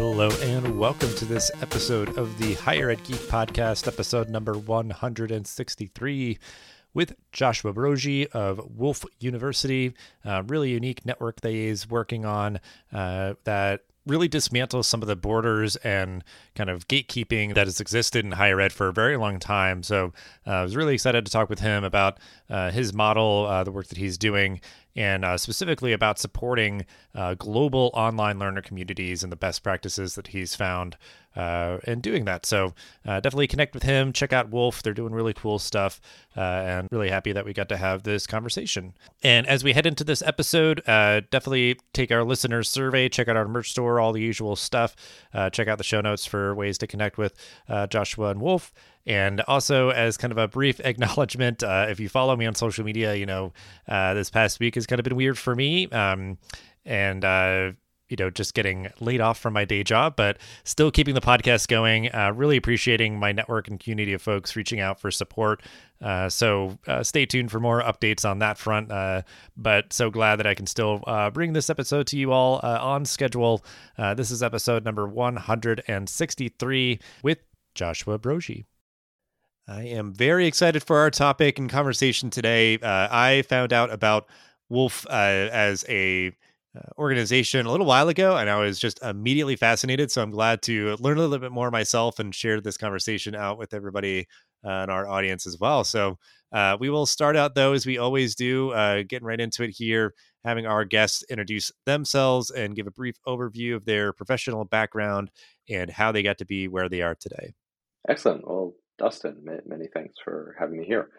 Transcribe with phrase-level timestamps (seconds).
[0.00, 6.38] Hello, and welcome to this episode of the Higher Ed Geek Podcast, episode number 163,
[6.94, 9.92] with Joshua Broggi of Woolf University.
[10.24, 12.60] A really unique network that he's working on
[12.92, 18.24] uh, that really dismantles some of the borders and kind of gatekeeping that has existed
[18.24, 19.82] in higher ed for a very long time.
[19.82, 20.12] So
[20.46, 22.18] uh, I was really excited to talk with him about
[22.48, 24.60] uh, his model, uh, the work that he's doing,
[24.98, 26.84] and uh, specifically about supporting
[27.14, 30.96] uh, global online learner communities and the best practices that he's found
[31.38, 32.44] uh, in doing that.
[32.44, 32.74] So
[33.06, 34.12] uh, definitely connect with him.
[34.12, 36.00] Check out Woolf; they're doing really cool stuff,
[36.36, 38.94] uh, and really happy that we got to have this conversation.
[39.22, 43.36] And as we head into this episode, uh, definitely take our listeners' survey, check out
[43.36, 44.96] our merch store, all the usual stuff.
[45.52, 47.34] check out the show notes for ways to connect with
[47.88, 48.72] Joshua and Woolf.
[49.08, 52.84] And also, as kind of a brief acknowledgement, uh, if you follow me on social
[52.84, 53.52] media, you know,
[53.88, 55.88] uh, this past week has kind of been weird for me.
[55.88, 56.38] Um,
[56.84, 57.72] and, uh,
[58.08, 61.68] you know, just getting laid off from my day job, but still keeping the podcast
[61.68, 62.12] going.
[62.14, 65.62] Uh, really appreciating my network and community of folks reaching out for support.
[66.00, 68.90] Uh, so uh, stay tuned for more updates on that front.
[68.90, 69.20] Uh,
[69.56, 72.78] but so glad that I can still uh, bring this episode to you all uh,
[72.80, 73.62] on schedule.
[74.16, 77.38] this is episode number 163 with
[77.74, 78.64] Joshua Broggi.
[79.66, 82.78] I am very excited for our topic and conversation today.
[82.82, 84.26] I found out about
[84.70, 86.32] Woolf as a
[86.98, 90.10] organization a little while ago, and I was just immediately fascinated.
[90.10, 93.58] So I'm glad to learn a little bit more myself and share this conversation out
[93.58, 94.26] with everybody
[94.64, 95.84] uh, in our audience as well.
[95.84, 96.18] So
[96.52, 99.70] uh, we will start out though, as we always do, uh, getting right into it
[99.70, 105.30] here, having our guests introduce themselves and give a brief overview of their professional background
[105.68, 107.54] and how they got to be where they are today.
[108.08, 108.46] Excellent.
[108.46, 111.10] Well, Dustin, many thanks for having me here.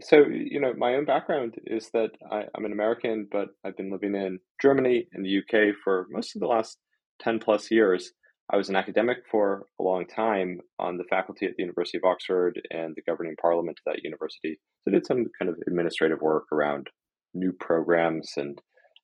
[0.00, 3.90] So, you know, my own background is that I, am an American, but I've been
[3.90, 6.78] living in Germany and the UK for most of the last
[7.20, 8.12] 10 plus years.
[8.52, 12.04] I was an academic for a long time on the faculty at the University of
[12.04, 14.58] Oxford and the governing parliament of that university.
[14.82, 16.88] So, I did some kind of administrative work around
[17.32, 18.60] new programs and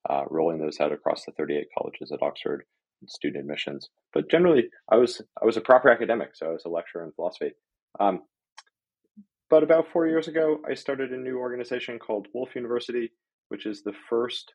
[0.08, 2.64] uh, rolling those out across the 38 colleges at Oxford
[3.00, 3.88] and student admissions.
[4.12, 7.12] But generally, I was I was a proper academic, so I was a lecturer in
[7.12, 7.52] philosophy.
[7.98, 8.20] Um,
[9.50, 13.10] but about four years ago, I started a new organization called Woolf University,
[13.48, 14.54] which is the first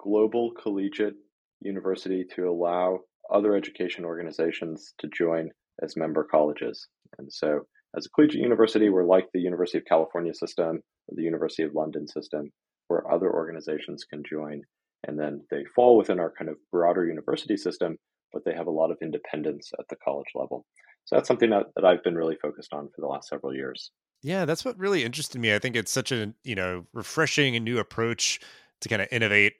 [0.00, 1.16] global collegiate
[1.60, 3.00] university to allow
[3.30, 5.50] other education organizations to join
[5.82, 6.88] as member colleges.
[7.18, 7.60] And so,
[7.96, 11.74] as a collegiate university, we're like the University of California system or the University of
[11.74, 12.50] London system,
[12.88, 14.62] where other organizations can join.
[15.06, 17.96] And then they fall within our kind of broader university system,
[18.32, 20.64] but they have a lot of independence at the college level.
[21.04, 23.90] So that's something that, that I've been really focused on for the last several years.
[24.22, 25.54] Yeah, that's what really interested me.
[25.54, 28.40] I think it's such a, you know, refreshing and new approach
[28.80, 29.54] to kind of innovate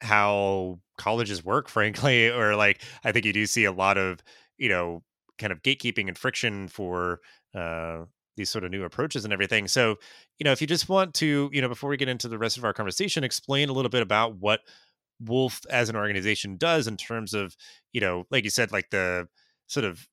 [0.00, 2.28] how colleges work, frankly.
[2.30, 4.20] Or like I think you do see a lot of,
[4.58, 5.02] you know,
[5.38, 7.20] kind of gatekeeping and friction for
[7.54, 8.04] uh
[8.36, 9.68] these sort of new approaches and everything.
[9.68, 9.96] So,
[10.38, 12.56] you know, if you just want to, you know, before we get into the rest
[12.56, 14.60] of our conversation, explain a little bit about what
[15.20, 17.54] Woolf as an organization does in terms of,
[17.92, 19.28] you know, like you said, like the
[19.68, 20.08] sort of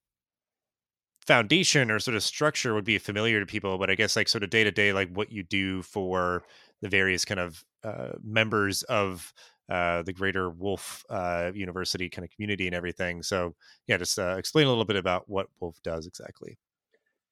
[1.30, 4.44] foundation or sort of structure would be familiar to people, but I guess like sort
[4.44, 6.44] of day to day, like what you do for
[6.82, 9.32] the various kind of uh, members of
[9.70, 13.22] uh, the greater Woolf uh, University kind of community and everything.
[13.22, 13.54] So
[13.86, 16.58] yeah, just uh, explain a little bit about what Woolf does exactly.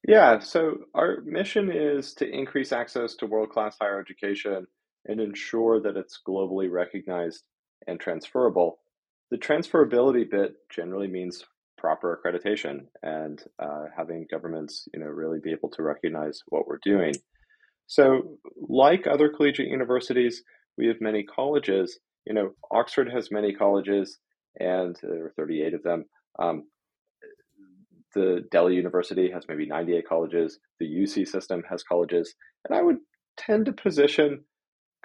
[0.07, 4.67] Yeah, so our mission is to increase access to world class higher education
[5.07, 7.45] and ensure that it's globally recognized
[7.87, 8.77] and transferable.
[9.31, 11.43] The transferability bit generally means
[11.77, 16.79] proper accreditation and uh, having governments, you know, really be able to recognize what we're
[16.83, 17.13] doing.
[17.87, 20.43] So, like other collegiate universities,
[20.77, 21.99] we have many colleges.
[22.25, 24.17] You know, Oxford has many colleges,
[24.59, 26.05] and there are 38 of them.
[26.39, 26.63] Um,
[28.13, 30.59] the Delhi University has maybe 98 colleges.
[30.79, 32.33] The UC system has colleges,
[32.67, 32.97] and I would
[33.37, 34.43] tend to position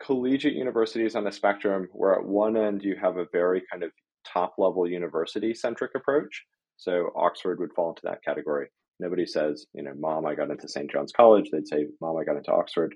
[0.00, 3.92] collegiate universities on a spectrum where at one end you have a very kind of
[4.26, 6.44] top level university centric approach
[6.82, 8.66] so Oxford would fall into that category.
[8.98, 10.90] Nobody says, you know, mom, I got into St.
[10.90, 11.48] John's College.
[11.50, 12.94] They'd say, mom, I got into Oxford.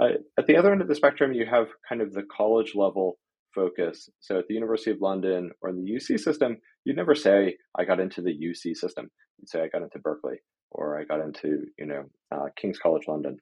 [0.00, 3.18] Uh, at the other end of the spectrum, you have kind of the college level
[3.54, 4.08] focus.
[4.20, 7.84] So at the University of London or in the UC system, you'd never say, I
[7.84, 9.08] got into the UC system.
[9.38, 10.38] You'd say, I got into Berkeley
[10.72, 13.38] or I got into, you know, uh, King's College London.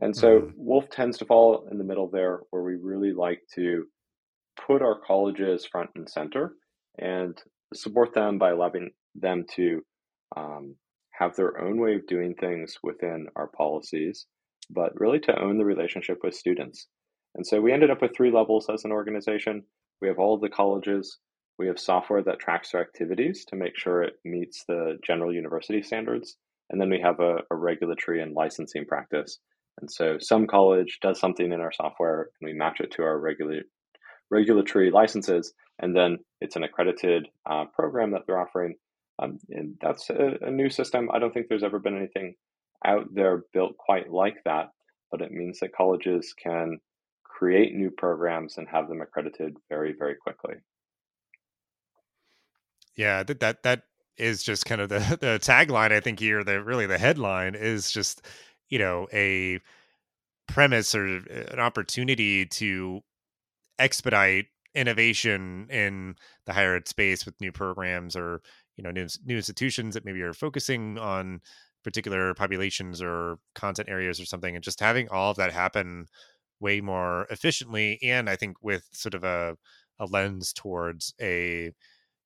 [0.00, 0.50] And so mm-hmm.
[0.56, 3.84] Woolf tends to fall in the middle there where we really like to
[4.66, 6.54] put our colleges front and center
[6.98, 7.40] and
[7.74, 9.82] support them by allowing them to
[10.36, 10.76] um,
[11.18, 14.26] have their own way of doing things within our policies,
[14.70, 16.86] but really to own the relationship with students.
[17.34, 19.62] And so we ended up with three levels as an organization.
[20.00, 21.18] We have all of the colleges,
[21.58, 25.82] We have software that tracks their activities to make sure it meets the general university
[25.82, 26.36] standards.
[26.70, 29.38] And then we have a, a regulatory and licensing practice.
[29.80, 33.18] And so some college does something in our software and we match it to our
[33.18, 33.62] regula-
[34.30, 35.52] regulatory licenses.
[35.80, 38.74] And then it's an accredited uh, program that they're offering.
[39.18, 41.10] Um, and that's a, a new system.
[41.12, 42.34] I don't think there's ever been anything
[42.84, 44.70] out there built quite like that,
[45.10, 46.78] but it means that colleges can
[47.24, 50.54] create new programs and have them accredited very, very quickly.
[52.96, 53.82] Yeah, that that that
[54.16, 56.44] is just kind of the the tagline I think here.
[56.44, 58.22] The really the headline is just
[58.68, 59.60] you know a
[60.48, 63.02] premise or an opportunity to
[63.78, 66.16] expedite innovation in
[66.46, 68.40] the higher ed space with new programs or
[68.78, 71.42] you know new, new institutions that maybe are focusing on
[71.84, 76.06] particular populations or content areas or something and just having all of that happen
[76.60, 79.56] way more efficiently and i think with sort of a,
[80.00, 81.72] a lens towards a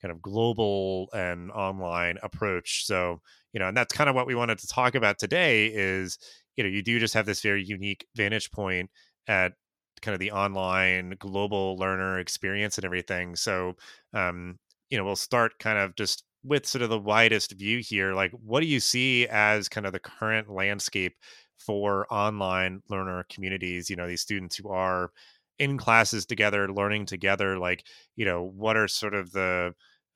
[0.00, 2.86] kind of global and online approach.
[2.86, 3.20] So
[3.52, 6.18] you know and that's kind of what we wanted to talk about today is
[6.56, 8.90] you know you do just have this very unique vantage point
[9.28, 9.54] at
[10.02, 13.36] kind of the online global learner experience and everything.
[13.36, 13.76] So
[14.14, 14.58] um
[14.90, 18.32] you know we'll start kind of just with sort of the widest view here like
[18.32, 21.14] what do you see as kind of the current landscape
[21.58, 25.10] for online learner communities you know these students who are
[25.58, 27.84] in classes together learning together like
[28.16, 29.72] you know what are sort of the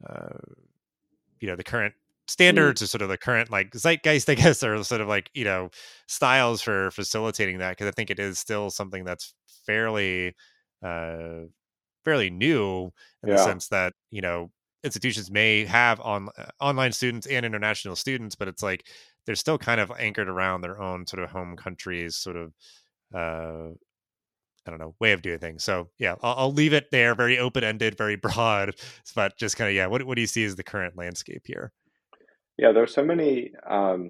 [0.09, 0.39] uh,
[1.41, 2.31] you know the current mm.
[2.31, 5.45] standards or sort of the current like zeitgeist i guess or sort of like you
[5.45, 5.71] know
[6.09, 9.35] styles for facilitating that because i think it is still something that's
[9.65, 10.35] fairly
[10.85, 11.43] uh
[12.05, 12.85] fairly new
[13.23, 13.37] in yeah.
[13.37, 14.51] the sense that you know
[14.85, 18.87] institutions may have on uh, online students and international students but it's like
[19.25, 22.53] they're still kind of anchored around their own sort of home countries sort of
[23.15, 23.73] uh
[24.67, 25.65] I don't know way of doing things.
[25.65, 28.75] So yeah, I'll, I'll leave it there, very open ended, very broad,
[29.15, 29.87] but just kind of yeah.
[29.87, 31.73] What what do you see as the current landscape here?
[32.59, 34.09] Yeah, there's so many um,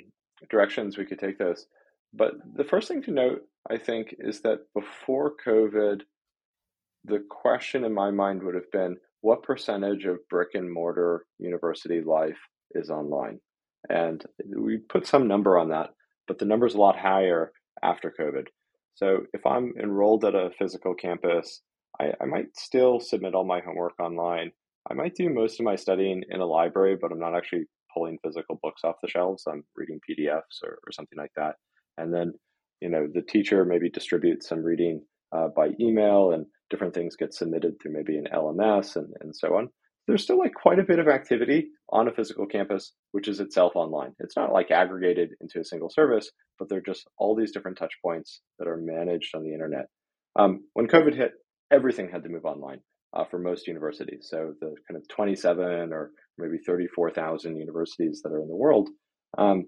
[0.48, 1.66] directions we could take this,
[2.14, 6.02] but the first thing to note, I think, is that before COVID,
[7.04, 8.96] the question in my mind would have been
[9.26, 12.38] what percentage of brick and mortar university life
[12.76, 13.40] is online,
[13.88, 14.24] and
[14.56, 15.90] we put some number on that,
[16.28, 17.50] but the number is a lot higher
[17.82, 18.44] after COVID.
[18.94, 21.60] So if I'm enrolled at a physical campus,
[22.00, 24.52] I, I might still submit all my homework online.
[24.88, 28.18] I might do most of my studying in a library, but I'm not actually pulling
[28.24, 29.42] physical books off the shelves.
[29.48, 31.56] I'm reading PDFs or, or something like that.
[31.98, 32.32] And then,
[32.80, 35.02] you know, the teacher maybe distributes some reading
[35.36, 39.56] uh, by email and different things get submitted through maybe an LMS and, and so
[39.56, 39.68] on
[40.06, 43.72] there's still like quite a bit of activity on a physical campus, which is itself
[43.74, 44.12] online.
[44.20, 47.92] It's not like aggregated into a single service, but they're just all these different touch
[48.02, 49.86] points that are managed on the internet.
[50.38, 51.32] Um, when COVID hit,
[51.72, 52.80] everything had to move online
[53.14, 54.28] uh, for most universities.
[54.30, 58.88] So the kind of 27 or maybe 34,000 universities that are in the world,
[59.38, 59.64] um,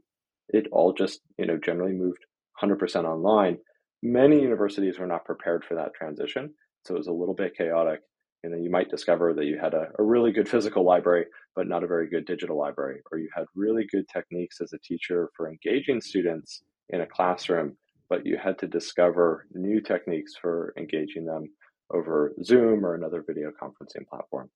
[0.51, 2.25] it all just you know generally moved
[2.63, 3.59] 100% online.
[4.03, 6.55] Many universities were not prepared for that transition,
[6.89, 8.01] so it was a little bit chaotic
[8.43, 11.69] And then you might discover that you had a, a really good physical library but
[11.69, 15.31] not a very good digital library or you had really good techniques as a teacher
[15.37, 17.77] for engaging students in a classroom
[18.09, 21.45] but you had to discover new techniques for engaging them
[21.93, 24.49] over zoom or another video conferencing platform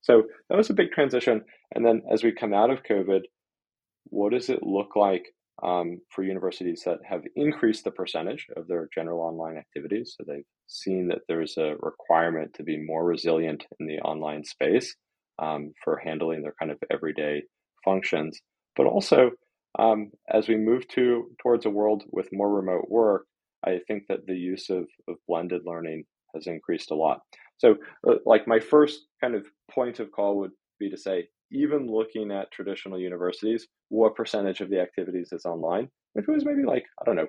[0.00, 1.42] so that was a big transition
[1.74, 3.22] and then as we come out of covid
[4.10, 5.26] what does it look like
[5.62, 10.14] um, for universities that have increased the percentage of their general online activities.
[10.16, 14.94] So they've seen that there's a requirement to be more resilient in the online space
[15.38, 17.42] um, for handling their kind of everyday
[17.84, 18.40] functions.
[18.76, 19.30] But also,
[19.78, 23.26] um, as we move to towards a world with more remote work,
[23.64, 26.04] I think that the use of, of blended learning
[26.34, 27.20] has increased a lot.
[27.58, 31.86] So, uh, like my first kind of point of call would be to say even
[31.86, 35.88] looking at traditional universities, what percentage of the activities is online?
[36.14, 37.28] If it was maybe like, I don't know,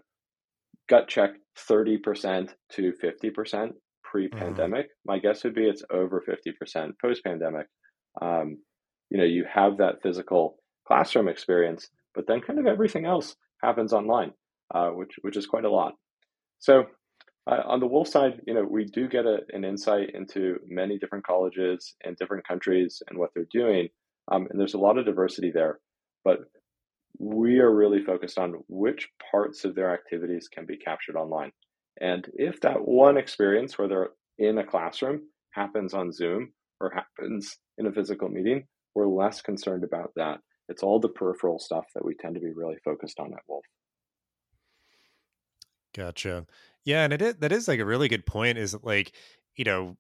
[0.90, 1.32] gut check
[1.70, 3.70] 30% to 50%
[4.04, 5.12] pre pandemic, mm-hmm.
[5.12, 7.68] my guess would be it's over 50% post pandemic.
[8.22, 8.58] Um,
[9.10, 13.94] you know, you have that physical classroom experience, but then kind of everything else happens
[13.94, 14.32] online,
[14.74, 15.94] uh, which, which is quite a lot.
[16.60, 16.86] So
[17.50, 20.98] uh, on the Woolf side, you know, we do get a, an insight into many
[20.98, 23.88] different colleges and different countries and what they're doing.
[24.32, 25.80] Um, and there's a lot of diversity there,
[26.26, 26.40] but
[27.20, 31.52] we are really focused on which parts of their activities can be captured online.
[32.00, 35.22] And if that one experience where they're in a classroom
[35.52, 40.40] happens on Zoom or happens in a physical meeting, we're less concerned about that.
[40.70, 43.66] It's all the peripheral stuff that we tend to be really focused on at Woolf.
[45.96, 46.46] Gotcha.
[46.84, 48.58] Yeah, and it is, that is like a really good point.
[48.58, 49.14] Is like
[49.56, 49.98] you know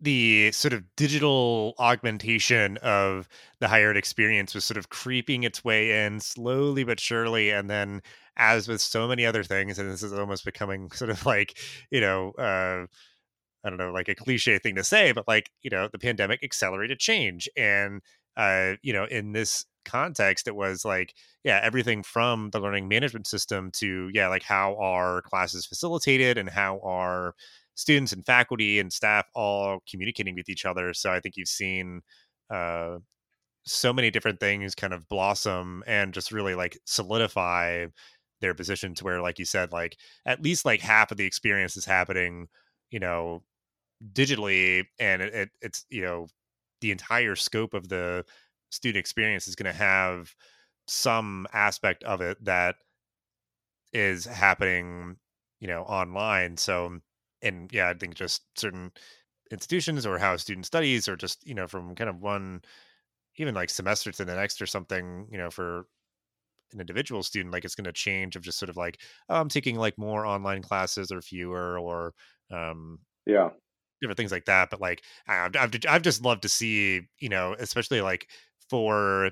[0.00, 3.28] the sort of digital augmentation of
[3.60, 7.70] the higher ed experience was sort of creeping its way in slowly but surely and
[7.70, 8.02] then
[8.36, 11.58] as with so many other things and this is almost becoming sort of like
[11.90, 12.86] you know uh
[13.64, 16.42] i don't know like a cliche thing to say but like you know the pandemic
[16.42, 18.00] accelerated change and
[18.36, 23.26] uh you know in this context it was like yeah everything from the learning management
[23.26, 27.34] system to yeah like how are classes facilitated and how are
[27.76, 30.94] students and faculty and staff all communicating with each other.
[30.94, 32.02] So I think you've seen
[32.50, 32.98] uh,
[33.64, 37.86] so many different things kind of blossom and just really like solidify
[38.40, 41.76] their position to where, like you said, like at least like half of the experience
[41.76, 42.48] is happening,
[42.90, 43.42] you know,
[44.12, 46.28] digitally, and it, it it's you know
[46.80, 48.24] the entire scope of the
[48.70, 50.34] student experience is going to have
[50.88, 52.76] some aspect of it that
[53.92, 55.16] is happening
[55.60, 56.98] you know online so
[57.46, 58.92] and yeah, I think just certain
[59.50, 62.62] institutions or how a student studies or just, you know, from kind of one
[63.36, 65.86] even like semester to the next or something, you know, for
[66.72, 69.48] an individual student, like it's going to change of just sort of like, oh, I'm
[69.48, 72.12] taking like more online classes or fewer or,
[72.50, 73.50] um, yeah,
[74.00, 74.70] different things like that.
[74.70, 78.28] But like, I've, I've, I've just loved to see, you know, especially like
[78.68, 79.30] for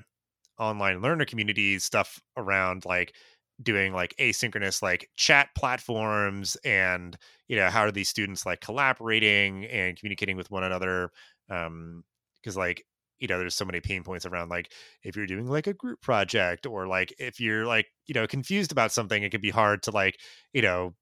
[0.59, 3.13] online learner communities stuff around like
[3.61, 9.65] doing like asynchronous like chat platforms and you know how are these students like collaborating
[9.65, 11.11] and communicating with one another
[11.49, 12.03] um
[12.41, 12.85] because like
[13.19, 14.71] you know there's so many pain points around like
[15.03, 18.71] if you're doing like a group project or like if you're like you know confused
[18.71, 20.19] about something it can be hard to like
[20.53, 20.93] you know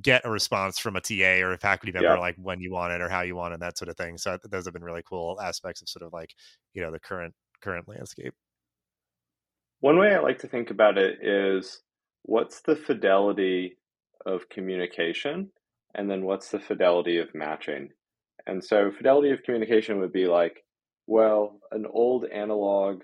[0.00, 2.18] get a response from a TA or a faculty member yeah.
[2.18, 4.38] like when you want it or how you want it that sort of thing so
[4.44, 6.34] those have been really cool aspects of sort of like
[6.74, 8.34] you know the current current landscape
[9.80, 11.82] one way I like to think about it is
[12.22, 13.76] what's the fidelity
[14.24, 15.50] of communication
[15.96, 17.88] and then what's the fidelity of matching
[18.46, 20.62] and so fidelity of communication would be like
[21.06, 23.02] well an old analog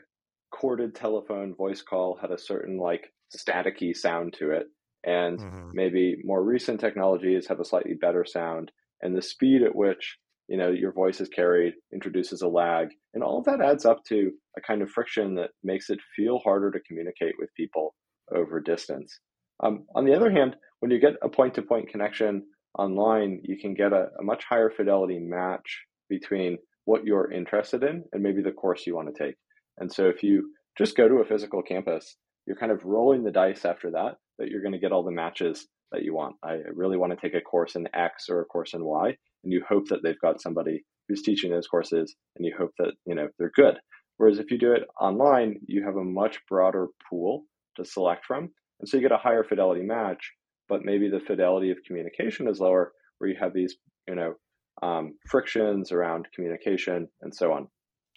[0.53, 4.67] corded telephone voice call had a certain like staticky sound to it
[5.05, 5.71] and mm-hmm.
[5.73, 8.71] maybe more recent technologies have a slightly better sound
[9.01, 10.19] and the speed at which
[10.49, 14.05] you know your voice is carried introduces a lag and all of that adds up
[14.05, 17.95] to a kind of friction that makes it feel harder to communicate with people
[18.35, 19.21] over distance.
[19.63, 22.45] Um, on the other hand, when you get a point to point connection
[22.79, 28.05] online, you can get a, a, much higher fidelity match between what you're interested in
[28.13, 29.37] and maybe the course you want to take.
[29.79, 33.31] And so if you just go to a physical campus, you're kind of rolling the
[33.31, 36.37] dice after that, that you're going to get all the matches that you want.
[36.43, 39.09] I really want to take a course in X or a course in Y,
[39.45, 42.93] and you hope that they've got somebody who's teaching those courses, and you hope that
[43.07, 43.75] you know they're good.
[44.17, 47.45] Whereas if you do it online, you have a much broader pool
[47.77, 48.51] to select from.
[48.81, 50.33] And so you get a higher fidelity match,
[50.69, 53.77] but maybe the fidelity of communication is lower, where you have these,
[54.09, 54.35] you know,
[54.83, 57.69] um, frictions around communication and so on.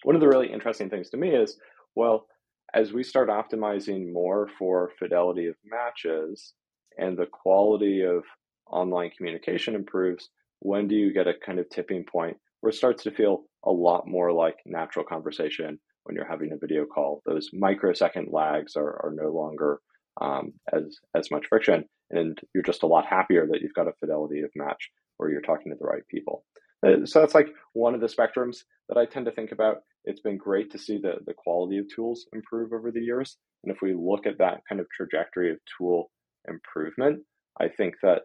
[0.04, 1.58] One of the really interesting things to me is,
[1.96, 2.26] well,
[2.74, 6.54] as we start optimizing more for fidelity of matches
[6.98, 8.24] and the quality of
[8.70, 13.04] online communication improves, when do you get a kind of tipping point where it starts
[13.04, 17.22] to feel a lot more like natural conversation when you're having a video call.
[17.26, 19.82] Those microsecond lags are, are no longer
[20.22, 23.94] um, as as much friction, and you're just a lot happier that you've got a
[24.00, 26.46] fidelity of match where you're talking to the right people.
[26.86, 28.58] Uh, so that's like one of the spectrums
[28.90, 29.78] that I tend to think about.
[30.04, 33.74] It's been great to see the the quality of tools improve over the years, and
[33.74, 36.12] if we look at that kind of trajectory of tool
[36.48, 37.24] improvement,
[37.60, 38.22] I think that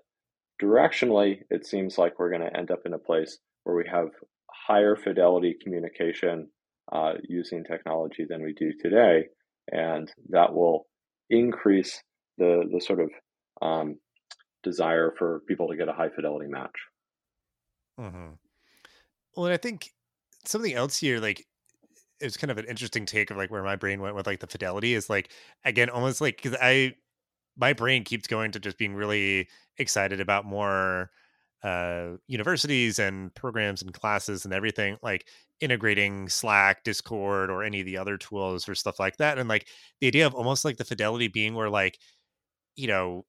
[0.62, 4.08] directionally it seems like we're going to end up in a place where we have
[4.50, 6.48] higher fidelity communication
[6.92, 9.24] uh, using technology than we do today,
[9.70, 10.86] and that will
[11.30, 12.02] increase
[12.38, 13.10] the the sort of
[13.62, 13.98] um,
[14.62, 16.76] desire for people to get a high fidelity match.
[17.98, 18.32] Mm-hmm.
[19.36, 19.90] Well, and I think
[20.44, 21.46] something else here, like
[22.20, 24.40] it was kind of an interesting take of like where my brain went with like
[24.40, 25.30] the fidelity is like
[25.64, 26.94] again almost like because I
[27.56, 31.10] my brain keeps going to just being really excited about more
[31.62, 35.26] uh, universities and programs and classes and everything like
[35.60, 39.66] integrating slack discord or any of the other tools or stuff like that and like
[40.00, 41.98] the idea of almost like the fidelity being where like
[42.76, 43.24] you know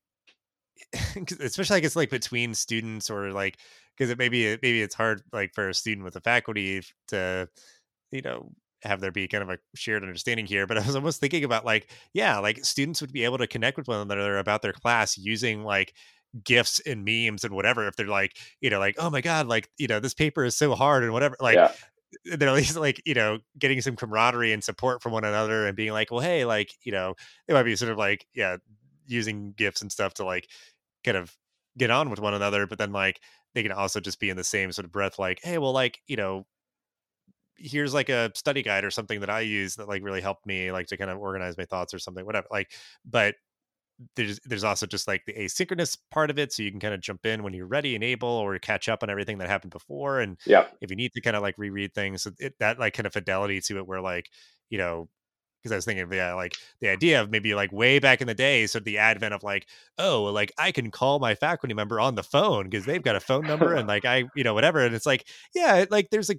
[1.39, 3.57] especially like it's like between students or like
[3.95, 7.47] because it maybe maybe it's hard like for a student with a faculty to
[8.11, 8.49] you know
[8.83, 11.65] have there be kind of a shared understanding here but i was almost thinking about
[11.65, 15.17] like yeah like students would be able to connect with one another about their class
[15.17, 15.93] using like
[16.43, 19.69] gifs and memes and whatever if they're like you know like oh my god like
[19.77, 21.71] you know this paper is so hard and whatever like yeah.
[22.25, 25.75] They're at least like you know getting some camaraderie and support from one another and
[25.75, 27.15] being like well hey like you know
[27.47, 28.57] it might be sort of like yeah
[29.07, 30.47] using gifts and stuff to like
[31.03, 31.35] kind of
[31.77, 33.19] get on with one another but then like
[33.53, 35.99] they can also just be in the same sort of breath, like, hey, well, like
[36.07, 36.45] you know,
[37.57, 40.71] here's like a study guide or something that I use that like really helped me
[40.71, 42.47] like to kind of organize my thoughts or something, whatever.
[42.51, 42.71] Like,
[43.05, 43.35] but
[44.15, 47.01] there's there's also just like the asynchronous part of it so you can kind of
[47.01, 50.19] jump in when you're ready and able or catch up on everything that happened before
[50.19, 53.07] and yeah if you need to kind of like reread things it, that like kind
[53.07, 54.29] of fidelity to it where like
[54.69, 55.07] you know
[55.61, 58.27] because I was thinking of yeah, like the idea of maybe like way back in
[58.27, 59.67] the day, so the advent of like,
[59.97, 63.19] oh, like I can call my faculty member on the phone because they've got a
[63.19, 64.79] phone number and like I, you know, whatever.
[64.79, 66.35] And it's like, yeah, like there's a,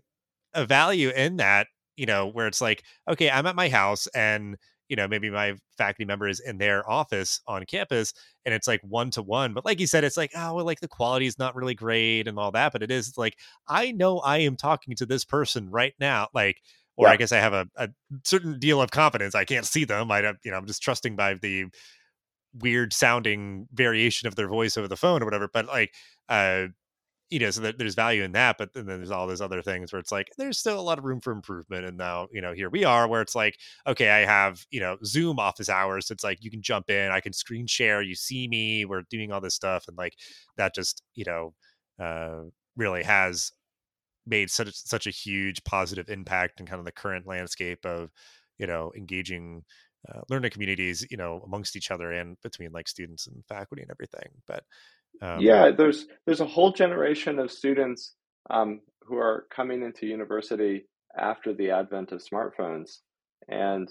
[0.54, 4.56] a value in that, you know, where it's like, okay, I'm at my house and
[4.92, 8.12] you know maybe my faculty member is in their office on campus
[8.44, 10.80] and it's like one to one but like you said it's like oh well like
[10.80, 14.18] the quality is not really great and all that but it is like i know
[14.18, 16.58] i am talking to this person right now like
[16.98, 17.12] or yeah.
[17.14, 17.88] i guess i have a, a,
[18.22, 21.32] certain deal of confidence i can't see them i you know i'm just trusting by
[21.40, 21.64] the
[22.60, 25.94] weird sounding variation of their voice over the phone or whatever but like
[26.28, 26.66] uh
[27.32, 30.00] you know, so there's value in that, but then there's all those other things where
[30.00, 31.86] it's like there's still a lot of room for improvement.
[31.86, 34.98] And now, you know, here we are where it's like, okay, I have, you know,
[35.04, 36.06] Zoom office hours.
[36.08, 39.02] So it's like you can jump in, I can screen share, you see me, we're
[39.10, 39.88] doing all this stuff.
[39.88, 40.14] And like
[40.58, 41.54] that just, you know,
[41.98, 42.42] uh
[42.76, 43.52] really has
[44.26, 48.10] made such such a huge positive impact in kind of the current landscape of,
[48.58, 49.64] you know, engaging
[50.08, 53.90] uh, learning communities, you know, amongst each other and between like students and faculty and
[53.90, 54.30] everything.
[54.46, 54.64] But
[55.20, 58.14] um, yeah, there's there's a whole generation of students
[58.50, 62.98] um, who are coming into university after the advent of smartphones,
[63.48, 63.88] and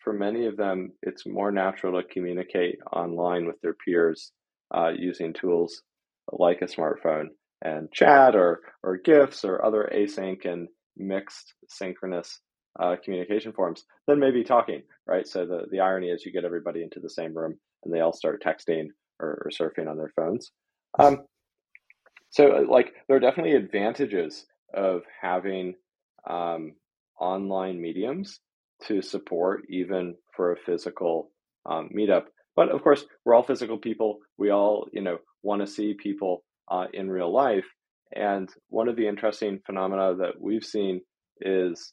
[0.00, 4.32] for many of them, it's more natural to communicate online with their peers
[4.74, 5.82] uh, using tools
[6.30, 7.28] like a smartphone
[7.62, 12.40] and chat or or GIFs or other async and mixed synchronous
[12.80, 15.26] uh, communication forms than maybe talking, right?
[15.26, 17.54] So the, the irony is you get everybody into the same room
[17.84, 18.88] and they all start texting
[19.20, 20.50] or, or surfing on their phones.
[20.98, 21.24] Um,
[22.30, 25.74] so, uh, like, there are definitely advantages of having
[26.28, 26.72] um,
[27.20, 28.40] online mediums
[28.86, 31.30] to support even for a physical
[31.64, 32.24] um, meetup.
[32.56, 34.18] But of course, we're all physical people.
[34.36, 37.66] We all, you know, want to see people uh, in real life.
[38.14, 41.00] And one of the interesting phenomena that we've seen
[41.40, 41.92] is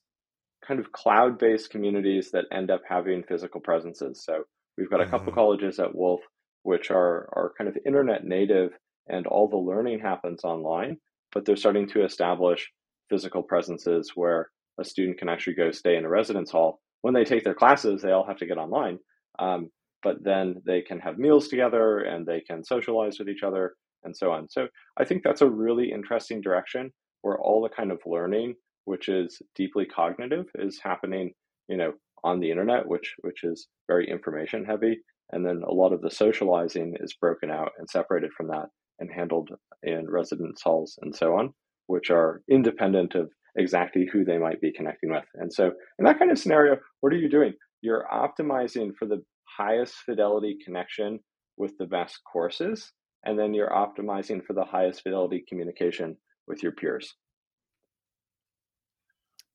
[0.66, 4.24] kind of cloud-based communities that end up having physical presences.
[4.24, 4.44] So
[4.78, 5.36] we've got a couple mm-hmm.
[5.36, 6.22] colleges at Woolf
[6.64, 8.72] which are are kind of internet native
[9.08, 10.98] and all the learning happens online,
[11.32, 12.72] but they're starting to establish
[13.10, 16.80] physical presences where a student can actually go stay in a residence hall.
[17.02, 19.00] When they take their classes, they all have to get online,
[19.40, 19.70] um,
[20.04, 24.16] but then they can have meals together and they can socialize with each other and
[24.16, 24.48] so on.
[24.50, 29.10] So I think that's a really interesting direction where all the kind of learning, which
[29.10, 31.34] is deeply cognitive, is happening,
[31.68, 35.00] you know, on the internet, which which is very information heavy,
[35.32, 38.68] and then a lot of the socializing is broken out and separated from that
[39.00, 39.50] and handled
[39.84, 41.54] in residence halls and so on,
[41.88, 45.26] which are independent of exactly who they might be connecting with.
[45.36, 47.54] And so, in that kind of scenario, what are you doing?
[47.82, 49.24] You're optimizing for the
[49.58, 51.20] highest fidelity connection
[51.58, 52.92] with the best courses,
[53.26, 56.16] and then you're optimizing for the highest fidelity communication
[56.48, 57.16] with your peers.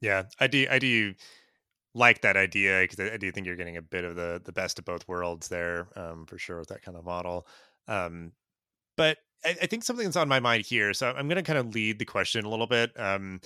[0.01, 0.67] Yeah, I do.
[0.71, 1.15] I do
[1.95, 4.79] like that idea because I, do think you're getting a bit of the the best
[4.79, 7.47] of both worlds there, um, for sure with that kind of model.
[7.89, 8.33] Um,
[8.97, 10.93] but I, I, think something that's on my mind here.
[10.93, 12.91] So I'm going to kind of lead the question a little bit.
[12.99, 13.41] Um,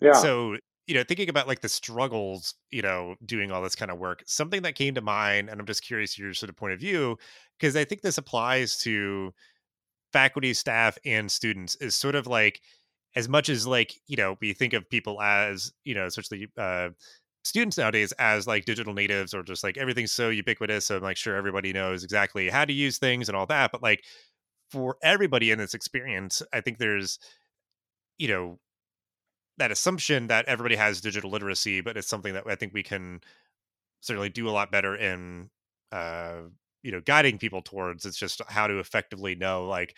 [0.00, 0.14] yeah.
[0.14, 3.98] So you know, thinking about like the struggles, you know, doing all this kind of
[3.98, 6.80] work, something that came to mind, and I'm just curious your sort of point of
[6.80, 7.16] view
[7.58, 9.32] because I think this applies to
[10.12, 11.76] faculty, staff, and students.
[11.76, 12.60] Is sort of like
[13.14, 16.90] as much as like you know we think of people as you know, especially uh,
[17.44, 21.16] students nowadays as like digital natives or just like everything's so ubiquitous so i'm like
[21.16, 24.04] sure everybody knows exactly how to use things and all that but like
[24.72, 27.18] for everybody in this experience, I think there's,
[28.18, 28.58] you know,
[29.58, 33.20] that assumption that everybody has digital literacy, but it's something that I think we can
[34.00, 35.50] certainly do a lot better in,
[35.92, 36.36] uh,
[36.82, 38.06] you know, guiding people towards.
[38.06, 39.94] It's just how to effectively know, like,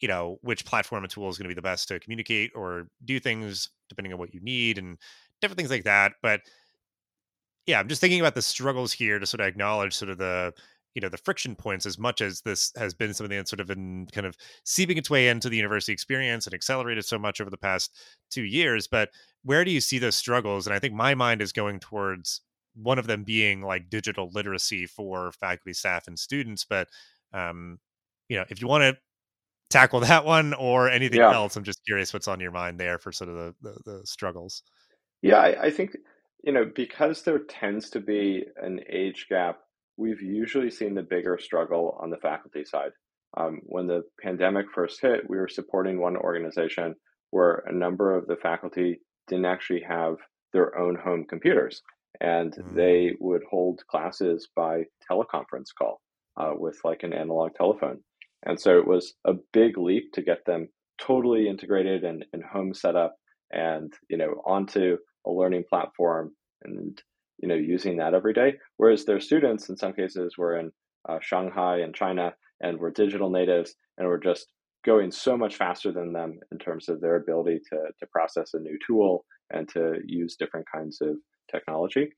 [0.00, 2.88] you know, which platform and tool is going to be the best to communicate or
[3.04, 4.98] do things depending on what you need and
[5.40, 6.12] different things like that.
[6.22, 6.40] But
[7.66, 10.52] yeah, I'm just thinking about the struggles here to sort of acknowledge sort of the
[10.94, 13.68] you know the friction points as much as this has been something that's sort of
[13.68, 17.50] been kind of seeping its way into the university experience and accelerated so much over
[17.50, 17.96] the past
[18.30, 19.10] two years but
[19.44, 22.40] where do you see those struggles and i think my mind is going towards
[22.74, 26.88] one of them being like digital literacy for faculty staff and students but
[27.32, 27.78] um
[28.28, 28.96] you know if you want to
[29.70, 31.32] tackle that one or anything yeah.
[31.32, 34.06] else i'm just curious what's on your mind there for sort of the the, the
[34.06, 34.62] struggles
[35.22, 35.96] yeah I, I think
[36.42, 39.60] you know because there tends to be an age gap
[40.00, 42.92] we've usually seen the bigger struggle on the faculty side.
[43.36, 46.94] Um, when the pandemic first hit, we were supporting one organization
[47.30, 50.16] where a number of the faculty didn't actually have
[50.52, 51.82] their own home computers,
[52.20, 52.74] and mm.
[52.74, 56.00] they would hold classes by teleconference call
[56.38, 58.00] uh, with like an analog telephone.
[58.44, 60.68] And so it was a big leap to get them
[61.00, 63.16] totally integrated and, and home set up
[63.52, 67.00] and you know onto a learning platform and
[67.38, 68.54] you know using that every day.
[68.76, 70.70] Whereas their students, in some cases, were in
[71.08, 74.46] uh, Shanghai and China and were digital natives and were just
[74.84, 78.58] going so much faster than them in terms of their ability to, to process a
[78.58, 81.16] new tool and to use different kinds of
[81.50, 82.08] technology.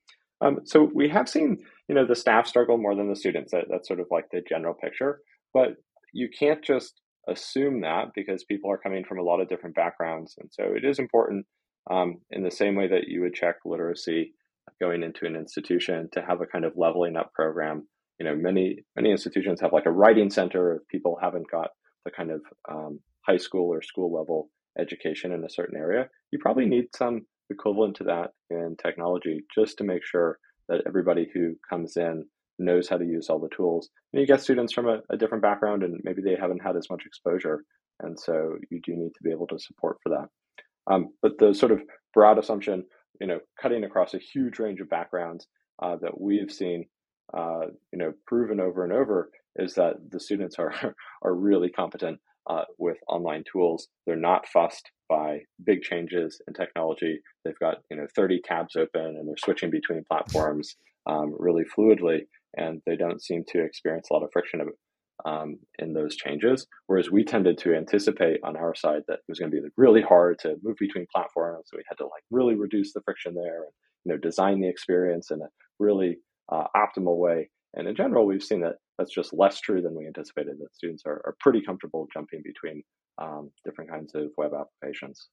[0.41, 1.57] Um, so we have seen,
[1.87, 3.51] you know, the staff struggle more than the students.
[3.51, 5.21] That, that's sort of like the general picture.
[5.53, 5.75] But
[6.13, 10.35] you can't just assume that because people are coming from a lot of different backgrounds.
[10.39, 11.45] And so it is important
[11.89, 14.33] um, in the same way that you would check literacy
[14.81, 17.87] going into an institution to have a kind of leveling up program.
[18.19, 21.69] You know, many many institutions have like a writing center if people haven't got
[22.05, 24.49] the kind of um, high school or school level
[24.79, 26.07] education in a certain area.
[26.31, 31.29] You probably need some equivalent to that in technology just to make sure that everybody
[31.33, 32.25] who comes in
[32.63, 33.89] knows how to use all the tools.
[34.11, 36.89] And you get students from a, a, different background and maybe they haven't had as
[36.89, 37.63] much exposure.
[38.01, 40.27] And so you do need to be able to support for that.
[40.91, 41.81] Um, but the sort of
[42.13, 42.83] broad assumption,
[43.21, 45.47] you know, cutting across a huge range of backgrounds
[45.81, 46.85] uh, that we've seen,
[47.35, 50.73] uh, you know, proven over and over is that the students are
[51.23, 53.87] are really competent uh, with online tools.
[54.05, 57.19] They're not fussed by big changes in technology.
[57.45, 62.21] They've got you know 30 tabs open and they're switching between platforms um, really fluidly,
[62.57, 64.61] and they don't seem to experience a lot of friction
[65.25, 66.67] um, in those changes.
[66.87, 70.01] Whereas we tended to anticipate on our side that it was going to be really
[70.01, 71.67] hard to move between platforms.
[71.67, 73.71] So we had to like really reduce the friction there and
[74.05, 75.47] you know design the experience in a
[75.79, 76.17] really
[76.51, 77.49] uh, optimal way.
[77.75, 80.57] And in general, we've seen that that's just less true than we anticipated.
[80.59, 82.83] That students are, are pretty comfortable jumping between
[83.17, 85.29] um, different kinds of web applications.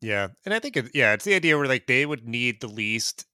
[0.00, 3.26] Yeah, and I think yeah, it's the idea where like they would need the least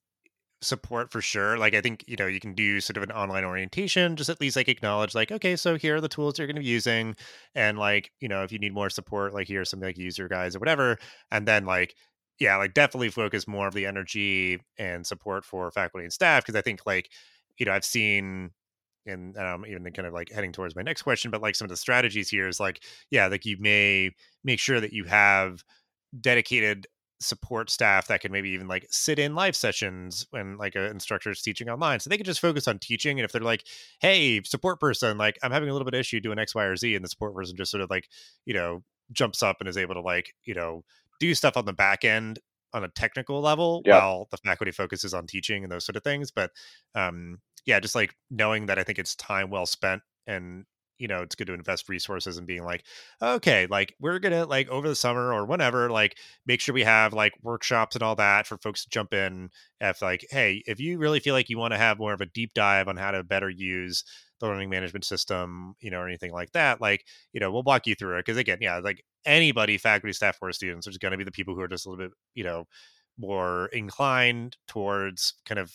[0.62, 1.59] support for sure.
[1.59, 4.40] Like I think, you know, you can do sort of an online orientation, just at
[4.40, 7.16] least like acknowledge like, okay, so here are the tools you're going to be using.
[7.55, 10.57] And like, you know, if you need more support, like here's some like user guides
[10.57, 10.98] or whatever.
[11.31, 11.94] And then like,
[12.38, 16.44] yeah, like definitely focus more of the energy and support for faculty and staff.
[16.44, 17.11] Cause I think like,
[17.59, 18.51] you know, I've seen
[19.05, 21.70] and um, even kind of like heading towards my next question, but like some of
[21.70, 24.11] the strategies here is like, yeah, like you may
[24.44, 25.64] make sure that you have
[26.20, 26.87] dedicated
[27.22, 31.30] support staff that can maybe even like sit in live sessions when like an instructor
[31.30, 33.64] is teaching online so they can just focus on teaching and if they're like
[34.00, 36.76] hey support person like i'm having a little bit of issue doing x y or
[36.76, 38.08] z and the support person just sort of like
[38.44, 38.82] you know
[39.12, 40.82] jumps up and is able to like you know
[41.20, 42.38] do stuff on the back end
[42.74, 43.98] on a technical level yeah.
[43.98, 46.50] while the faculty focuses on teaching and those sort of things but
[46.94, 50.64] um yeah just like knowing that i think it's time well spent and
[51.03, 52.85] you know it's good to invest resources and being like
[53.21, 57.12] okay like we're gonna like over the summer or whenever like make sure we have
[57.12, 60.99] like workshops and all that for folks to jump in if like hey if you
[60.99, 63.25] really feel like you want to have more of a deep dive on how to
[63.25, 64.05] better use
[64.38, 67.85] the learning management system you know or anything like that like you know we'll walk
[67.88, 71.19] you through it because again yeah like anybody faculty staff or students there's going to
[71.19, 72.65] be the people who are just a little bit you know
[73.19, 75.73] more inclined towards kind of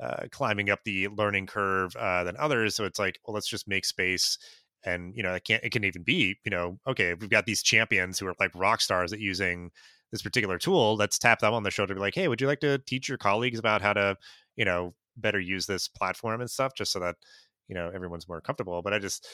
[0.00, 2.74] uh, climbing up the learning curve uh, than others.
[2.74, 4.38] So it's like, well, let's just make space
[4.86, 7.62] and you know it can't it can even be you know okay we've got these
[7.62, 9.70] champions who are like rock stars at using
[10.12, 12.46] this particular tool let's tap them on the shoulder to be like hey would you
[12.46, 14.16] like to teach your colleagues about how to
[14.56, 17.16] you know better use this platform and stuff just so that
[17.68, 18.80] you know everyone's more comfortable?
[18.82, 19.26] But i just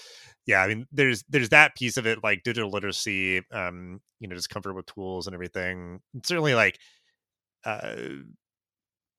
[0.46, 4.34] yeah i mean there's there's that piece of it like digital literacy um you know
[4.34, 6.00] just comfort with tools and everything.
[6.24, 6.78] Certainly like
[7.64, 7.94] uh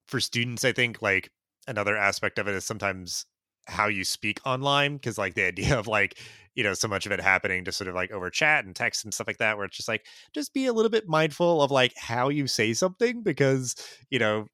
[0.08, 1.32] for students i think like
[1.68, 3.26] another aspect of it is sometimes
[3.68, 6.18] how you speak online because like the idea of like
[6.56, 9.04] you know so much of it happening just sort of like over chat and text
[9.04, 11.72] and stuff like that where it's just like just be a little bit mindful of
[11.72, 13.76] like how you say something because
[14.10, 14.46] you know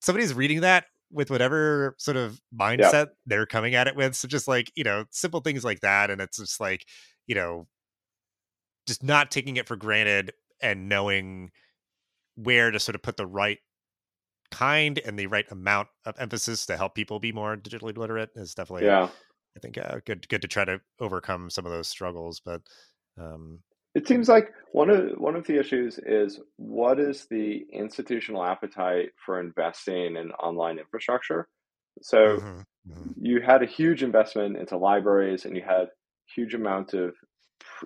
[0.00, 3.04] somebody's reading that with whatever sort of mindset yeah.
[3.26, 6.20] they're coming at it with so just like you know simple things like that and
[6.20, 6.86] it's just like
[7.26, 7.66] you know
[8.86, 11.50] just not taking it for granted and knowing
[12.36, 13.58] where to sort of put the right
[14.50, 18.54] kind and the right amount of emphasis to help people be more digitally literate is
[18.54, 19.08] definitely yeah.
[19.56, 22.62] I think uh, good good to try to overcome some of those struggles but
[23.18, 23.60] um
[23.94, 29.10] it seems like one of one of the issues is what is the institutional appetite
[29.24, 31.48] for investing in online infrastructure?
[32.00, 33.10] So mm-hmm, mm-hmm.
[33.20, 35.88] you had a huge investment into libraries and you had
[36.34, 37.14] huge amount of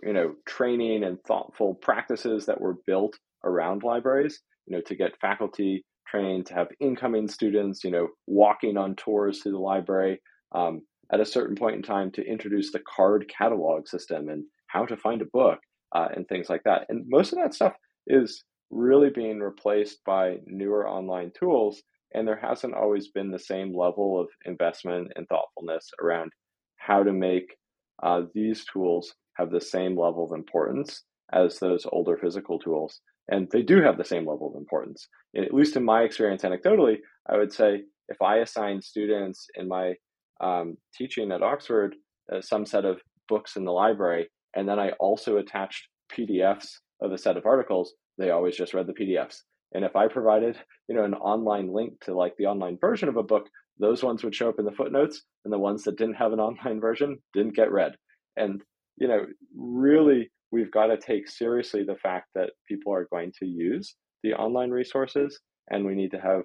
[0.02, 5.18] you know training and thoughtful practices that were built around libraries you know to get
[5.20, 10.20] faculty trained to have incoming students, you know, walking on tours through the library.
[10.54, 14.86] Um, at a certain point in time to introduce the card catalog system and how
[14.86, 15.58] to find a book
[15.94, 16.86] uh, and things like that.
[16.88, 17.74] And most of that stuff
[18.06, 21.82] is really being replaced by newer online tools.
[22.14, 26.32] And there hasn't always been the same level of investment and thoughtfulness around
[26.76, 27.56] how to make
[28.02, 33.00] uh, these tools have the same level of importance as those older physical tools.
[33.28, 35.08] And they do have the same level of importance.
[35.36, 39.94] At least in my experience, anecdotally, I would say if I assign students in my
[40.40, 41.94] um, teaching at Oxford
[42.32, 46.68] uh, some set of books in the library, and then I also attached PDFs
[47.00, 49.38] of a set of articles, they always just read the PDFs.
[49.72, 50.56] And if I provided,
[50.88, 53.48] you know, an online link to like the online version of a book,
[53.80, 56.40] those ones would show up in the footnotes, and the ones that didn't have an
[56.48, 57.96] online version didn't get read.
[58.36, 58.62] And
[58.96, 63.44] you know, really, we've got to take seriously the fact that people are going to
[63.44, 65.40] use the online resources,
[65.70, 66.44] and we need to have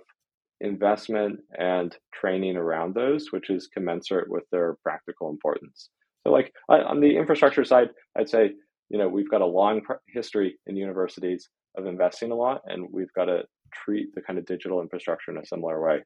[0.62, 5.90] investment and training around those, which is commensurate with their practical importance.
[6.24, 8.54] So, like on the infrastructure side, I'd say
[8.90, 13.14] you know we've got a long history in universities of investing a lot, and we've
[13.16, 13.44] got to
[13.86, 16.00] treat the kind of digital infrastructure in a similar way.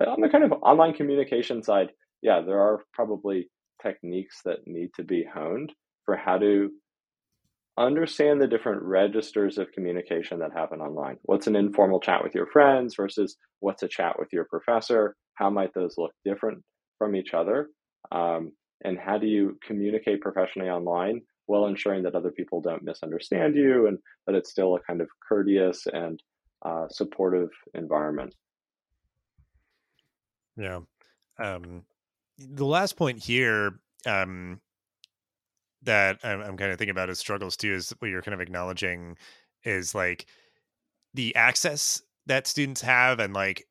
[0.00, 1.90] Uh, on the kind of online communication side,
[2.22, 3.50] yeah, there are probably
[3.82, 5.74] techniques that need to be honed
[6.06, 6.70] for how to
[7.80, 11.16] understand the different registers of communication that happen online.
[11.22, 15.16] What's an informal chat with your friends versus what's a chat with your professor?
[15.34, 16.62] How might those look different
[16.98, 17.68] from each other?
[18.12, 18.52] Um,
[18.84, 23.86] and how do you communicate professionally online while ensuring that other people don't misunderstand you
[23.86, 26.22] and that it's still a kind of courteous and
[26.64, 28.34] uh, supportive environment?
[30.56, 30.80] Yeah.
[31.42, 31.84] Um,
[32.38, 34.60] the last point here um,
[35.82, 38.40] that I'm, I'm kind of thinking about as struggles too is what you're kind of
[38.40, 39.16] acknowledging
[39.64, 40.26] is like
[41.14, 43.66] the access that students have and like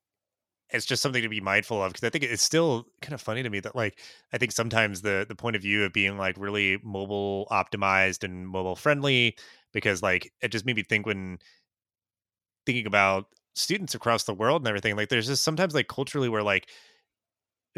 [0.72, 3.42] it's just something to be mindful of because I think it's still kind of funny
[3.44, 4.00] to me that like
[4.34, 8.48] I think sometimes the the point of view of being like really mobile optimized and
[8.48, 9.36] mobile friendly
[9.74, 11.40] because like it just made me think when
[12.66, 16.44] thinking about students across the world and everything like there's just sometimes like culturally where
[16.44, 16.70] like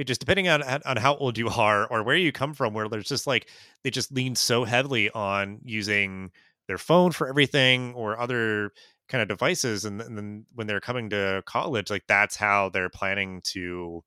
[0.03, 3.07] just depending on on how old you are or where you come from where there's
[3.07, 3.49] just like
[3.83, 6.31] they just lean so heavily on using
[6.67, 8.71] their phone for everything or other
[9.09, 12.89] kind of devices and, and then when they're coming to college like that's how they're
[12.89, 14.03] planning to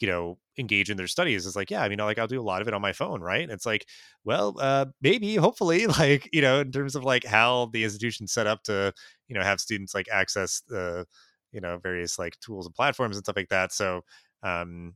[0.00, 2.42] you know engage in their studies it's like yeah i mean like i'll do a
[2.42, 3.48] lot of it on my phone right?
[3.48, 3.86] It's like
[4.24, 8.46] well uh maybe hopefully like you know in terms of like how the institution set
[8.46, 8.92] up to
[9.28, 11.06] you know have students like access the
[11.52, 13.72] you know various like tools and platforms and stuff like that.
[13.72, 14.02] So
[14.42, 14.94] um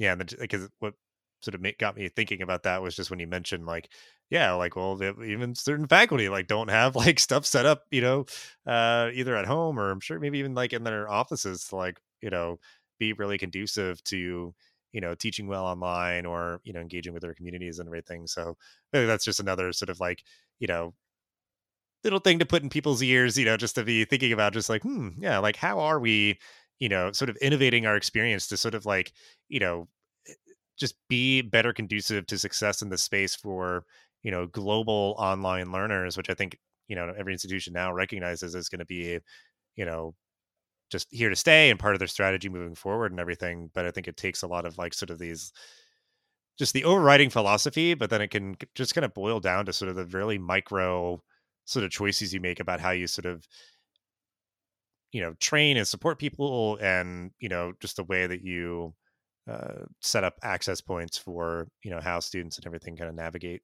[0.00, 0.94] yeah, because what
[1.42, 3.90] sort of got me thinking about that was just when you mentioned like,
[4.30, 8.26] yeah, like well, even certain faculty like don't have like stuff set up, you know,
[8.66, 12.00] uh, either at home or I'm sure maybe even like in their offices to like
[12.22, 12.58] you know
[12.98, 14.54] be really conducive to
[14.92, 18.26] you know teaching well online or you know engaging with their communities and everything.
[18.26, 18.56] So
[18.92, 20.24] that's just another sort of like
[20.60, 20.94] you know
[22.04, 24.68] little thing to put in people's ears, you know, just to be thinking about just
[24.70, 26.38] like, hmm, yeah, like how are we
[26.80, 29.12] you know, sort of innovating our experience to sort of like,
[29.48, 29.88] you know,
[30.28, 30.34] eh,
[30.78, 33.84] just be better conducive to success in the space for,
[34.22, 38.68] you know, global online learners, which I think, you know, every institution now recognizes is
[38.70, 39.20] going to be,
[39.76, 40.14] you know,
[40.90, 43.70] just here to stay and part of their strategy moving forward and everything.
[43.74, 45.52] But I think it takes a lot of like sort of these
[46.58, 49.88] just the overriding philosophy, but then it can just kind of boil down to sort
[49.88, 51.22] of the really micro
[51.64, 53.46] sort of choices you make about how you sort of
[55.12, 58.94] you know train and support people and you know just the way that you
[59.50, 63.62] uh, set up access points for you know how students and everything kind of navigate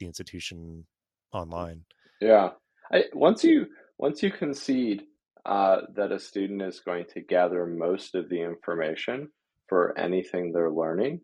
[0.00, 0.84] the institution
[1.32, 1.84] online.
[2.20, 2.50] yeah.
[2.92, 3.66] I, once you
[3.98, 5.02] once you concede
[5.46, 9.28] uh, that a student is going to gather most of the information
[9.68, 11.20] for anything they're learning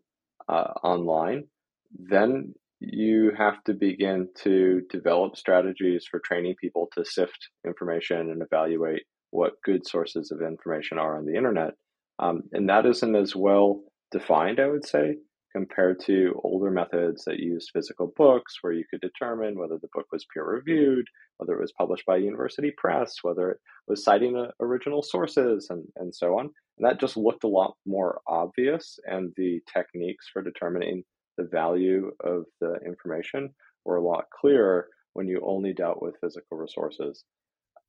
[0.49, 1.45] uh, online
[1.93, 8.41] then you have to begin to develop strategies for training people to sift information and
[8.41, 11.73] evaluate what good sources of information are on the internet.
[12.19, 15.15] Um, and that isn't as well defined, I would say,
[15.51, 20.05] compared to older methods that used physical books, where you could determine whether the book
[20.11, 21.05] was peer reviewed,
[21.37, 25.67] whether it was published by a university press, whether it was citing uh, original sources,
[25.69, 26.49] and, and so on.
[26.77, 31.03] And that just looked a lot more obvious, and the techniques for determining
[31.37, 33.49] the value of the information
[33.85, 37.23] were a lot clearer when you only dealt with physical resources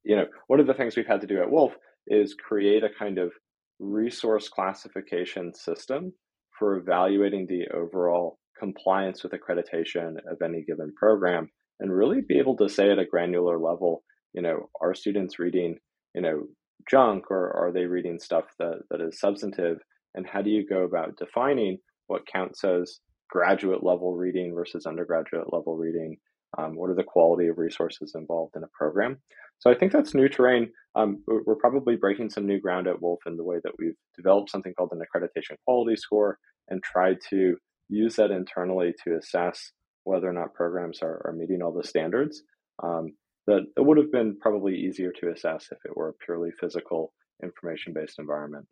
[0.05, 1.73] you know, one of the things we've had to do at Woolf
[2.07, 3.33] is create a kind of
[3.79, 6.13] resource classification system
[6.59, 11.49] for evaluating the overall compliance with accreditation of any given program
[11.81, 15.77] and really be able to say at a granular level, you know, are students reading,
[16.15, 16.43] you know,
[16.89, 19.79] junk or are they reading stuff that, that is substantive?
[20.15, 23.01] And how do you go about defining what counts as
[23.33, 26.19] graduate level reading versus undergraduate level reading.
[26.59, 29.19] Um, what are the quality of resources involved in a program?
[29.59, 30.71] So I think that's new terrain.
[30.95, 34.51] Um, we're probably breaking some new ground at Woolf in the way that we've developed
[34.51, 36.39] something called an accreditation quality score
[36.69, 37.57] and tried to
[37.89, 39.73] use that internally to assess
[40.05, 42.43] whether or not programs are, are meeting all the standards.
[42.83, 43.13] Um,
[43.47, 47.13] that it would have been probably easier to assess if it were a purely physical
[47.43, 48.67] information based environment.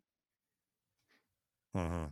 [1.77, 2.07] Mm-hmm.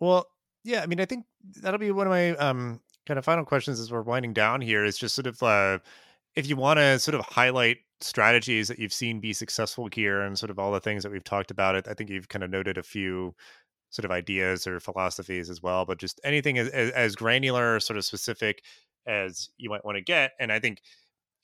[0.00, 0.26] Well,
[0.64, 1.24] yeah, I mean, I think
[1.60, 4.84] that'll be one of my um, kind of final questions as we're winding down here
[4.84, 5.78] is just sort of uh,
[6.36, 10.38] if you want to sort of highlight strategies that you've seen be successful here and
[10.38, 12.50] sort of all the things that we've talked about it i think you've kind of
[12.50, 13.34] noted a few
[13.90, 17.96] sort of ideas or philosophies as well but just anything as, as, as granular sort
[17.96, 18.62] of specific
[19.06, 20.82] as you might want to get and i think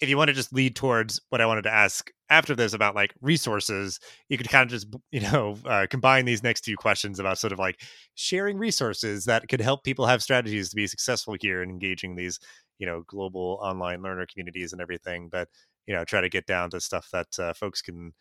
[0.04, 2.94] if you want to just lead towards what I wanted to ask after this about
[2.94, 7.18] like resources, you could kind of just you know uh, combine these next two questions
[7.18, 7.80] about sort of like
[8.14, 12.38] sharing resources that could help people have strategies to be successful here and engaging these
[12.78, 15.28] you know global online learner communities and everything.
[15.30, 15.48] But
[15.86, 18.12] you know try to get down to stuff that uh, folks can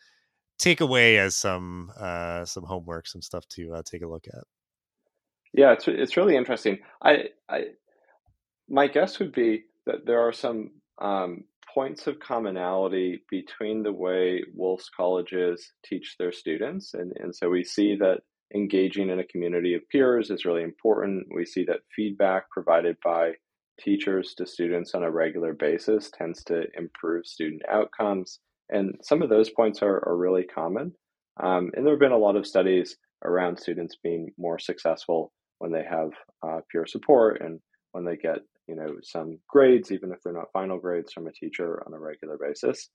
[0.59, 4.43] take away as some uh, some homework, some stuff to uh, take a look at.
[5.53, 6.79] Yeah, it's it's really interesting.
[7.01, 7.65] I I
[8.69, 14.43] my guess would be that there are some um, points of commonality between the way
[14.53, 16.93] Woolf's colleges teach their students.
[16.93, 18.19] And, and so we see that
[18.53, 21.27] engaging in a community of peers is really important.
[21.33, 23.33] We see that feedback provided by
[23.79, 28.39] teachers to students on a regular basis tends to improve student outcomes.
[28.69, 30.93] And some of those points are, are really common.
[31.41, 35.71] Um, and there have been a lot of studies around students being more successful when
[35.71, 36.09] they have
[36.45, 37.59] uh, peer support and
[37.93, 41.31] when they get you know some grades, even if they're not final grades, from a
[41.31, 42.89] teacher on a regular basis.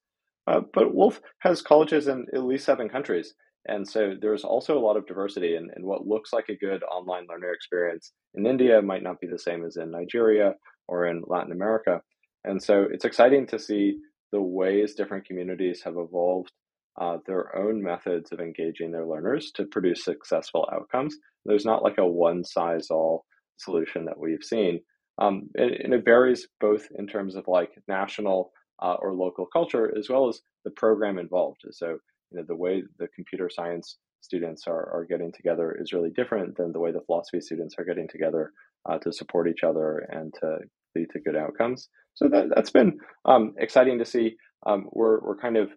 [0.46, 3.34] Uh, but Woolf has colleges in at least seven countries,
[3.66, 5.56] and so there's also a lot of diversity.
[5.56, 9.38] And, what looks like a good online learner experience in India might not be the
[9.38, 10.54] same as in Nigeria
[10.86, 12.00] or in Latin America.
[12.44, 13.98] And so it's exciting to see
[14.32, 16.52] the ways different communities have evolved
[17.00, 21.16] uh, their own methods of engaging their learners to produce successful outcomes.
[21.44, 23.24] There's not like a one size all
[23.58, 24.80] solution that we've seen.
[25.18, 29.92] Um, and, and, it varies both in terms of like national uh, or local culture
[29.98, 31.62] as well as the program involved.
[31.72, 31.98] So,
[32.30, 36.56] you know, the way the computer science students are, are getting together is really different
[36.56, 38.52] than the way the philosophy students are getting together
[38.88, 40.58] uh, to support each other and to
[40.94, 41.88] lead to good outcomes.
[42.14, 44.36] So that, that's been um, exciting to see.
[44.66, 45.70] Um, we're, we're kind of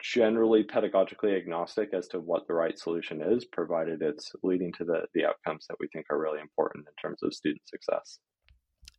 [0.00, 5.02] generally pedagogically agnostic as to what the right solution is, provided it's leading to the,
[5.14, 8.18] the outcomes that we think are really important in terms of student success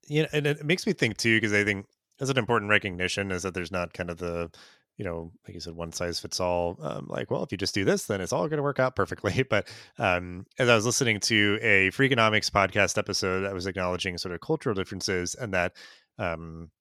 [0.10, 1.86] you know, and it makes me think too, because I think
[2.18, 4.52] that's an important recognition is that there's not kind of the,
[4.98, 6.78] you know, like you said, one size fits all.
[6.82, 8.96] Um, like, well, if you just do this, then it's all going to work out
[8.96, 9.46] perfectly.
[9.50, 9.68] But
[9.98, 14.42] um, as I was listening to a Freakonomics podcast episode that was acknowledging sort of
[14.42, 15.74] cultural differences, and that
[16.18, 16.72] um,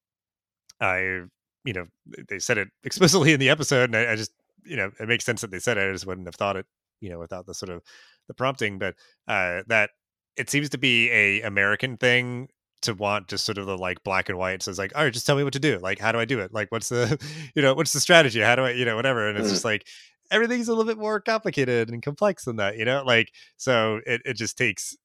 [0.80, 1.22] I,
[1.64, 1.84] you know,
[2.28, 4.32] they said it explicitly in the episode, and I, I just,
[4.64, 5.88] you know, it makes sense that they said it.
[5.88, 6.66] I just wouldn't have thought it,
[7.00, 7.82] you know, without the sort of
[8.26, 8.78] the prompting.
[8.78, 8.96] But
[9.28, 9.90] uh, that
[10.36, 12.48] it seems to be a American thing
[12.82, 14.62] to want just sort of the like black and white.
[14.62, 15.78] So it's like, all right, just tell me what to do.
[15.78, 16.52] Like, how do I do it?
[16.52, 17.18] Like, what's the,
[17.54, 18.40] you know, what's the strategy?
[18.40, 19.28] How do I, you know, whatever.
[19.28, 19.52] And it's mm.
[19.52, 19.86] just like
[20.30, 23.02] everything's a little bit more complicated and complex than that, you know?
[23.04, 24.96] Like, so it, it just takes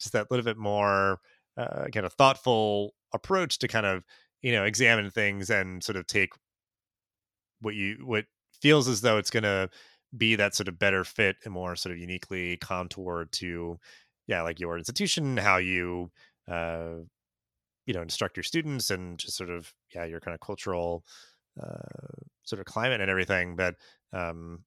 [0.00, 1.18] just that little bit more
[1.56, 4.04] uh, kind of thoughtful approach to kind of,
[4.42, 6.30] you know, examine things and sort of take
[7.60, 8.26] what you, what
[8.60, 9.68] feels as though it's going to
[10.16, 13.78] be that sort of better fit and more sort of uniquely contoured to,
[14.26, 16.10] yeah, like your institution, how you,
[16.50, 16.96] uh,
[17.86, 21.04] you know instruct your students and just sort of yeah your kind of cultural
[21.62, 23.76] uh, sort of climate and everything but
[24.12, 24.60] um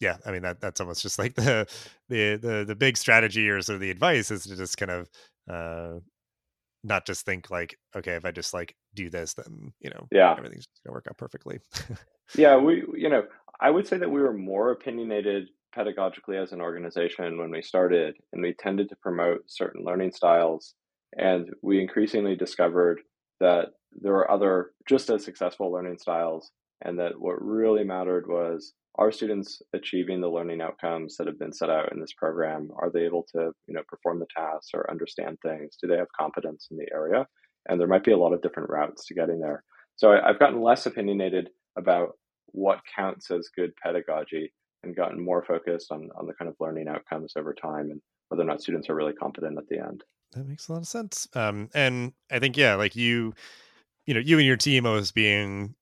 [0.00, 1.66] yeah i mean that that's almost just like the
[2.08, 5.08] the the, the big strategy or sort of the advice is to just kind of
[5.48, 5.98] uh
[6.82, 10.34] not just think like okay if i just like do this then you know yeah.
[10.36, 11.60] everything's gonna work out perfectly.
[12.34, 13.24] Yeah we you know
[13.60, 18.16] i would say that we were more opinionated pedagogically as an organization when we started
[18.32, 20.74] and we tended to promote certain learning styles
[21.16, 23.00] and we increasingly discovered
[23.40, 26.50] that there were other just as successful learning styles,
[26.82, 31.52] and that what really mattered was are students achieving the learning outcomes that have been
[31.52, 32.70] set out in this program?
[32.76, 35.76] Are they able to, you know, perform the tasks or understand things?
[35.80, 37.26] Do they have competence in the area?
[37.68, 39.62] And there might be a lot of different routes to getting there.
[39.96, 42.10] So I, I've gotten less opinionated about
[42.46, 44.52] what counts as good pedagogy
[44.82, 48.42] and gotten more focused on, on the kind of learning outcomes over time and whether
[48.42, 50.02] or not students are really competent at the end
[50.32, 51.28] that makes a lot of sense.
[51.34, 53.34] Um, and I think yeah, like you,
[54.06, 55.74] you know, you and your team always being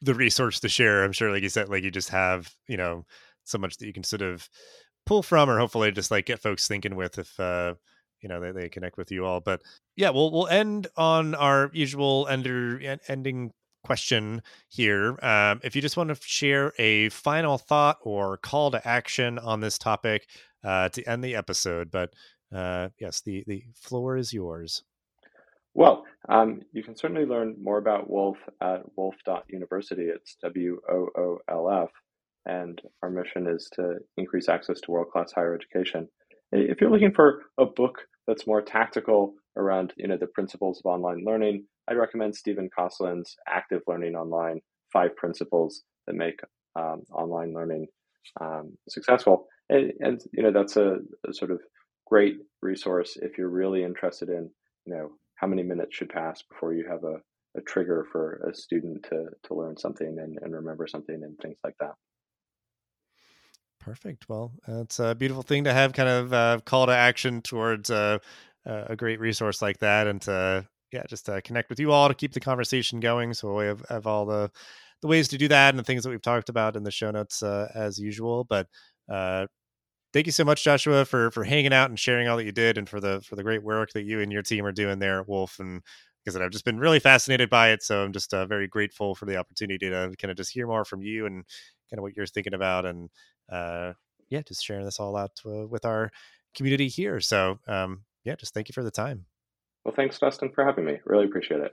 [0.00, 1.04] the resource to share.
[1.04, 3.04] I'm sure, like you said, like you just have you know
[3.44, 4.48] so much that you can sort of
[5.06, 7.74] pull from, or hopefully just like get folks thinking with if uh,
[8.20, 9.40] you know they, they connect with you all.
[9.40, 9.62] But
[9.96, 13.52] yeah, we'll we'll end on our usual ender ending
[13.84, 15.18] question here.
[15.22, 19.60] Um, if you just want to share a final thought or call to action on
[19.60, 20.28] this topic
[20.64, 22.14] uh, to end the episode, but
[22.54, 24.82] uh, yes, the the floor is yours.
[25.74, 30.02] Well, um, you can certainly learn more about Woolf at woolf.university.
[30.02, 31.90] It's W O O L F.
[32.44, 36.08] And our mission is to increase access to world class higher education.
[36.50, 40.90] If you're looking for a book that's more tactical around you know, the principles of
[40.90, 44.60] online learning, I'd recommend Stephen Kosslyn's Active Learning Online
[44.92, 46.40] Five Principles That Make
[46.76, 47.86] um, Online Learning
[48.40, 49.46] um, Successful.
[49.68, 50.96] And, and, you know, that's a,
[51.28, 51.60] a sort of
[52.12, 54.50] great resource if you're really interested in
[54.84, 57.16] you know how many minutes should pass before you have a,
[57.56, 61.56] a trigger for a student to, to learn something and, and remember something and things
[61.64, 61.94] like that.
[63.80, 64.28] Perfect.
[64.28, 68.18] Well, it's a beautiful thing to have kind of uh, call to action towards uh,
[68.66, 72.14] a great resource like that and to, yeah, just to connect with you all to
[72.14, 73.32] keep the conversation going.
[73.32, 74.50] So we have, have all the,
[75.00, 77.10] the ways to do that and the things that we've talked about in the show
[77.10, 78.44] notes uh, as usual.
[78.44, 78.68] But
[79.08, 79.46] uh,
[80.12, 82.78] thank you so much, Joshua, for for hanging out and sharing all that you did,
[82.78, 85.20] and for the for the great work that you and your team are doing there
[85.20, 85.58] at Woolf.
[85.58, 85.82] And
[86.24, 89.26] because I've just been really fascinated by it, so I'm just uh, very grateful for
[89.26, 91.44] the opportunity to kind of just hear more from you and
[91.90, 93.10] kind of what you're thinking about, and
[93.50, 93.92] uh,
[94.30, 96.10] yeah, just sharing this all out uh, with our
[96.54, 97.20] community here.
[97.20, 99.26] So um, yeah, just thank you for the time.
[99.84, 101.00] Well, thanks, Dustin, for having me.
[101.04, 101.72] Really appreciate it.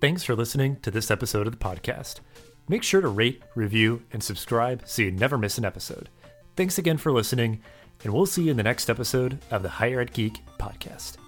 [0.00, 2.20] Thanks for listening to this episode of the podcast.
[2.68, 6.08] Make sure to rate, review, and subscribe so you never miss an episode.
[6.56, 7.62] Thanks again for listening,
[8.02, 11.25] and we'll see you in the next episode of the Higher Ed Geek podcast.